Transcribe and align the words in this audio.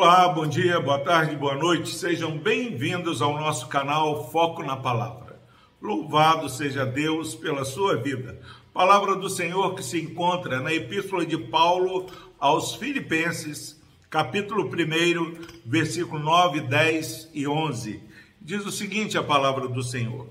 Olá, 0.00 0.28
bom 0.28 0.46
dia, 0.46 0.78
boa 0.78 1.00
tarde, 1.00 1.34
boa 1.34 1.56
noite. 1.56 1.92
Sejam 1.92 2.38
bem-vindos 2.38 3.20
ao 3.20 3.34
nosso 3.34 3.66
canal 3.66 4.30
Foco 4.30 4.62
na 4.62 4.76
Palavra. 4.76 5.40
Louvado 5.82 6.48
seja 6.48 6.86
Deus 6.86 7.34
pela 7.34 7.64
sua 7.64 7.96
vida. 7.96 8.40
Palavra 8.72 9.16
do 9.16 9.28
Senhor 9.28 9.74
que 9.74 9.82
se 9.82 10.00
encontra 10.00 10.60
na 10.60 10.72
Epístola 10.72 11.26
de 11.26 11.36
Paulo 11.36 12.06
aos 12.38 12.76
Filipenses, 12.76 13.82
capítulo 14.08 14.70
1, 14.70 15.66
versículo 15.66 16.22
9, 16.22 16.60
10 16.60 17.30
e 17.34 17.48
11. 17.48 18.00
Diz 18.40 18.64
o 18.64 18.70
seguinte 18.70 19.18
a 19.18 19.22
palavra 19.24 19.66
do 19.66 19.82
Senhor: 19.82 20.28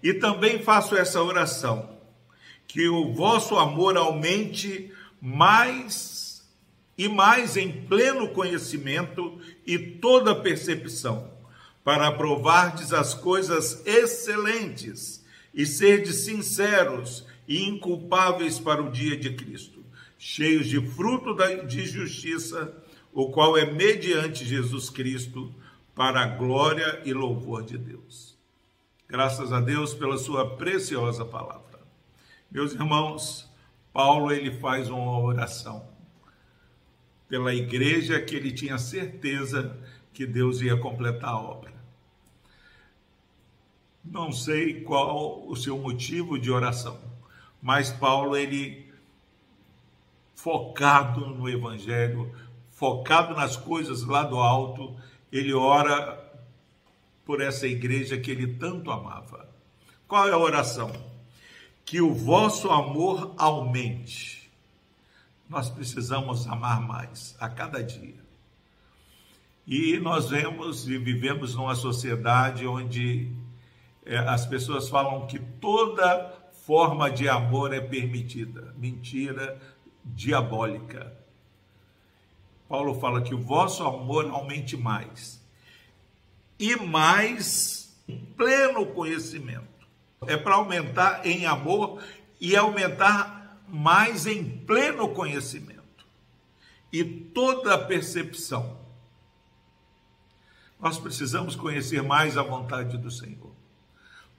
E 0.00 0.14
também 0.14 0.62
faço 0.62 0.96
essa 0.96 1.20
oração, 1.20 1.98
que 2.68 2.88
o 2.88 3.12
vosso 3.12 3.56
amor 3.58 3.96
aumente 3.96 4.92
mais 5.20 6.23
e 6.96 7.08
mais 7.08 7.56
em 7.56 7.70
pleno 7.86 8.28
conhecimento 8.28 9.38
e 9.66 9.78
toda 9.78 10.34
percepção, 10.34 11.32
para 11.82 12.08
aprovardes 12.08 12.92
as 12.92 13.14
coisas 13.14 13.84
excelentes 13.86 15.24
e 15.52 15.66
serdes 15.66 16.24
sinceros 16.24 17.26
e 17.46 17.68
inculpáveis 17.68 18.58
para 18.58 18.82
o 18.82 18.90
dia 18.90 19.16
de 19.16 19.34
Cristo, 19.34 19.84
cheios 20.18 20.66
de 20.66 20.80
fruto 20.80 21.36
de 21.66 21.84
justiça, 21.84 22.74
o 23.12 23.30
qual 23.30 23.56
é 23.56 23.70
mediante 23.70 24.44
Jesus 24.44 24.88
Cristo, 24.88 25.54
para 25.94 26.22
a 26.22 26.26
glória 26.26 27.02
e 27.04 27.12
louvor 27.12 27.62
de 27.62 27.78
Deus. 27.78 28.36
Graças 29.08 29.52
a 29.52 29.60
Deus 29.60 29.94
pela 29.94 30.18
sua 30.18 30.56
preciosa 30.56 31.24
palavra. 31.24 31.80
Meus 32.50 32.72
irmãos, 32.72 33.48
Paulo 33.92 34.32
ele 34.32 34.58
faz 34.58 34.88
uma 34.88 35.20
oração 35.20 35.93
pela 37.28 37.54
igreja 37.54 38.20
que 38.20 38.34
ele 38.34 38.52
tinha 38.52 38.78
certeza 38.78 39.78
que 40.12 40.26
Deus 40.26 40.60
ia 40.60 40.76
completar 40.76 41.30
a 41.30 41.40
obra. 41.40 41.72
Não 44.04 44.30
sei 44.30 44.82
qual 44.82 45.46
o 45.48 45.56
seu 45.56 45.78
motivo 45.78 46.38
de 46.38 46.50
oração, 46.50 47.00
mas 47.60 47.90
Paulo 47.90 48.36
ele 48.36 48.92
focado 50.34 51.26
no 51.26 51.48
evangelho, 51.48 52.30
focado 52.70 53.34
nas 53.34 53.56
coisas 53.56 54.04
lá 54.04 54.22
do 54.22 54.36
alto, 54.38 54.94
ele 55.32 55.54
ora 55.54 56.22
por 57.24 57.40
essa 57.40 57.66
igreja 57.66 58.18
que 58.18 58.30
ele 58.30 58.46
tanto 58.46 58.90
amava. 58.90 59.48
Qual 60.06 60.28
é 60.28 60.32
a 60.32 60.38
oração? 60.38 60.92
Que 61.84 62.00
o 62.00 62.12
vosso 62.12 62.70
amor 62.70 63.34
aumente 63.38 64.43
nós 65.54 65.70
precisamos 65.70 66.48
amar 66.48 66.80
mais 66.80 67.36
a 67.38 67.48
cada 67.48 67.80
dia. 67.80 68.18
E 69.64 69.98
nós 70.00 70.28
vemos 70.28 70.88
e 70.88 70.98
vivemos 70.98 71.54
numa 71.54 71.76
sociedade 71.76 72.66
onde 72.66 73.30
é, 74.04 74.18
as 74.18 74.44
pessoas 74.44 74.88
falam 74.88 75.28
que 75.28 75.38
toda 75.38 76.50
forma 76.66 77.08
de 77.08 77.28
amor 77.28 77.72
é 77.72 77.80
permitida. 77.80 78.74
Mentira 78.76 79.60
diabólica. 80.04 81.16
Paulo 82.68 82.98
fala 82.98 83.22
que 83.22 83.32
o 83.32 83.40
vosso 83.40 83.84
amor 83.84 84.28
aumente 84.28 84.76
mais. 84.76 85.40
E 86.58 86.74
mais 86.74 87.96
pleno 88.36 88.86
conhecimento. 88.86 89.62
É 90.26 90.36
para 90.36 90.56
aumentar 90.56 91.24
em 91.24 91.46
amor 91.46 92.02
e 92.40 92.56
aumentar 92.56 93.43
mas 93.74 94.24
em 94.24 94.44
pleno 94.44 95.08
conhecimento 95.08 96.06
e 96.92 97.02
toda 97.02 97.74
a 97.74 97.78
percepção. 97.78 98.78
Nós 100.80 100.96
precisamos 100.96 101.56
conhecer 101.56 102.00
mais 102.00 102.36
a 102.38 102.42
vontade 102.44 102.96
do 102.96 103.10
Senhor, 103.10 103.50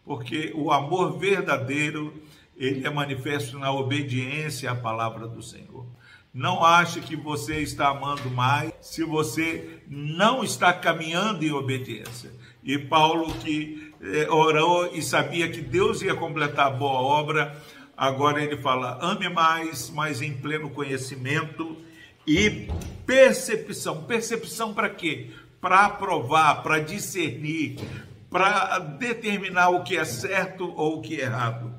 porque 0.06 0.54
o 0.56 0.72
amor 0.72 1.20
verdadeiro, 1.20 2.14
ele 2.56 2.88
é 2.88 2.90
manifesto 2.90 3.60
na 3.60 3.74
obediência 3.74 4.72
à 4.72 4.76
palavra 4.76 5.28
do 5.28 5.44
Senhor. 5.44 5.86
Não 6.34 6.64
ache 6.64 7.02
que 7.02 7.18
você 7.18 7.60
está 7.60 7.90
amando 7.90 8.32
mais 8.32 8.72
se 8.80 9.04
você 9.04 9.82
não 9.86 10.46
está 10.46 10.72
caminhando 10.72 11.44
em 11.44 11.52
obediência. 11.52 12.32
E 12.64 12.78
Paulo, 12.78 13.34
que 13.40 13.94
eh, 14.02 14.30
orou 14.30 14.96
e 14.96 15.02
sabia 15.02 15.50
que 15.52 15.60
Deus 15.60 16.02
ia 16.02 16.16
completar 16.16 16.68
a 16.68 16.72
boa 16.72 17.02
obra, 17.02 17.62
Agora 17.98 18.44
ele 18.44 18.58
fala: 18.58 19.00
ame 19.02 19.30
mais, 19.30 19.90
mas 19.90 20.22
em 20.22 20.34
pleno 20.34 20.70
conhecimento 20.70 21.78
e 22.28 22.68
percepção. 23.06 24.04
Percepção 24.04 24.74
para 24.74 24.90
quê? 24.90 25.32
Para 25.62 25.86
aprovar, 25.86 26.62
para 26.62 26.80
discernir, 26.80 27.80
para 28.30 28.80
determinar 28.80 29.70
o 29.70 29.84
que 29.84 29.96
é 29.96 30.04
certo 30.04 30.72
ou 30.76 30.98
o 30.98 31.02
que 31.02 31.22
é 31.22 31.26
errado. 31.26 31.74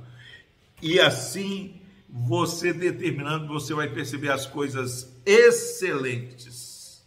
E 0.80 0.98
assim, 0.98 1.80
você 2.08 2.72
determinando, 2.72 3.48
você 3.48 3.74
vai 3.74 3.88
perceber 3.88 4.30
as 4.30 4.46
coisas 4.46 5.14
excelentes. 5.24 7.04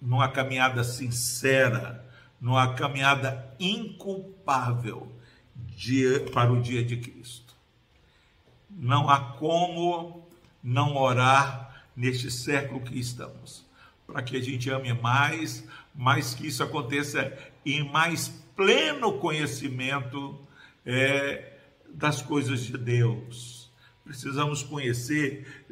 Numa 0.00 0.28
caminhada 0.28 0.82
sincera, 0.82 2.04
numa 2.40 2.74
caminhada 2.74 3.54
inculpável 3.60 5.12
dia, 5.54 6.20
para 6.30 6.52
o 6.52 6.60
dia 6.60 6.82
de 6.82 6.96
Cristo. 6.96 7.54
Não 8.70 9.08
há 9.08 9.20
como 9.20 10.28
não 10.62 10.96
orar 10.96 11.84
neste 11.94 12.30
século 12.30 12.80
que 12.80 12.98
estamos, 12.98 13.66
para 14.06 14.22
que 14.22 14.36
a 14.36 14.40
gente 14.40 14.70
ame 14.70 14.92
mais, 14.94 15.66
mas 15.94 16.34
que 16.34 16.46
isso 16.46 16.62
aconteça 16.62 17.36
em 17.64 17.88
mais 17.90 18.28
pleno 18.56 19.18
conhecimento 19.18 20.38
é, 20.84 21.58
das 21.88 22.22
coisas 22.22 22.60
de 22.60 22.76
Deus. 22.78 23.70
Precisamos 24.04 24.62
conhecer 24.62 25.64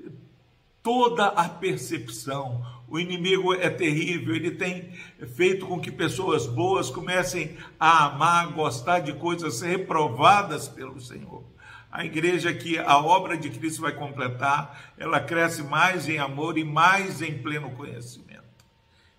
toda 0.82 1.26
a 1.26 1.48
percepção. 1.48 2.64
O 2.88 2.98
inimigo 2.98 3.54
é 3.54 3.70
terrível, 3.70 4.34
ele 4.34 4.50
tem 4.50 4.92
feito 5.36 5.66
com 5.66 5.80
que 5.80 5.92
pessoas 5.92 6.46
boas 6.46 6.90
comecem 6.90 7.56
a 7.78 8.06
amar, 8.06 8.52
gostar 8.52 8.98
de 8.98 9.12
coisas 9.12 9.60
reprovadas 9.60 10.68
pelo 10.68 11.00
Senhor. 11.00 11.44
A 11.90 12.04
igreja 12.04 12.52
que 12.52 12.78
a 12.78 12.98
obra 12.98 13.36
de 13.36 13.50
Cristo 13.50 13.82
vai 13.82 13.92
completar, 13.92 14.92
ela 14.98 15.20
cresce 15.20 15.62
mais 15.62 16.08
em 16.08 16.18
amor 16.18 16.58
e 16.58 16.64
mais 16.64 17.22
em 17.22 17.38
pleno 17.38 17.70
conhecimento. 17.72 18.40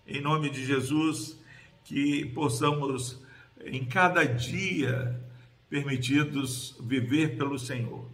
Em 0.06 0.20
nome 0.20 0.50
de 0.50 0.64
Jesus, 0.64 1.38
que 1.84 2.26
possamos 2.26 3.22
em 3.64 3.84
cada 3.84 4.24
dia 4.24 5.18
permitidos 5.70 6.76
viver 6.80 7.36
pelo 7.36 7.58
Senhor 7.58 8.06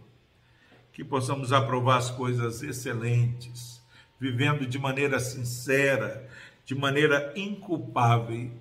que 0.99 1.05
possamos 1.05 1.53
aprovar 1.53 1.95
as 1.95 2.11
coisas 2.11 2.61
excelentes, 2.61 3.81
vivendo 4.19 4.67
de 4.67 4.77
maneira 4.77 5.17
sincera, 5.17 6.29
de 6.65 6.75
maneira 6.75 7.31
inculpável, 7.37 8.51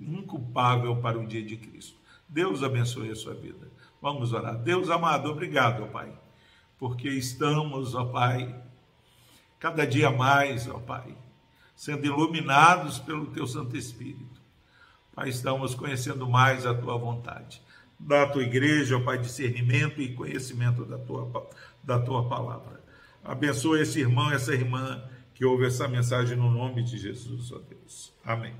inculpável 0.00 0.94
para 0.98 1.18
o 1.18 1.26
dia 1.26 1.42
de 1.42 1.56
Cristo. 1.56 1.96
Deus 2.28 2.62
abençoe 2.62 3.10
a 3.10 3.16
sua 3.16 3.34
vida. 3.34 3.68
Vamos 4.00 4.32
orar. 4.32 4.56
Deus 4.58 4.90
amado, 4.90 5.28
obrigado, 5.28 5.82
ó 5.82 5.86
Pai, 5.88 6.12
porque 6.78 7.08
estamos, 7.08 7.96
ó 7.96 8.04
Pai, 8.04 8.54
cada 9.58 9.84
dia 9.84 10.08
mais, 10.08 10.68
ó 10.68 10.78
Pai, 10.78 11.16
sendo 11.74 12.06
iluminados 12.06 13.00
pelo 13.00 13.26
Teu 13.26 13.44
Santo 13.44 13.76
Espírito. 13.76 14.40
Pai, 15.16 15.30
estamos 15.30 15.74
conhecendo 15.74 16.28
mais 16.28 16.64
a 16.64 16.72
Tua 16.72 16.96
vontade. 16.96 17.60
Da 17.98 18.24
Tua 18.28 18.44
igreja, 18.44 18.96
ó 18.96 19.00
Pai, 19.00 19.18
discernimento 19.18 20.00
e 20.00 20.14
conhecimento 20.14 20.84
da 20.84 20.96
Tua 20.96 21.26
da 21.88 21.98
tua 21.98 22.28
palavra. 22.28 22.84
Abençoa 23.24 23.80
esse 23.80 23.98
irmão, 23.98 24.30
essa 24.30 24.52
irmã 24.52 25.02
que 25.32 25.42
ouve 25.44 25.64
essa 25.64 25.88
mensagem 25.88 26.36
no 26.36 26.50
nome 26.50 26.84
de 26.84 26.98
Jesus, 26.98 27.50
ó 27.50 27.58
Deus. 27.58 28.12
Amém. 28.22 28.54